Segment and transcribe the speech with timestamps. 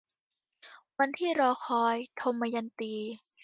[0.97, 2.93] วันที่รอคอย- ทมยันตี